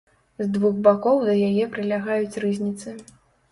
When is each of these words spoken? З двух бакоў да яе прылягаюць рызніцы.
З 0.41 0.45
двух 0.55 0.79
бакоў 0.87 1.19
да 1.27 1.35
яе 1.51 1.69
прылягаюць 1.77 2.41
рызніцы. 2.47 2.99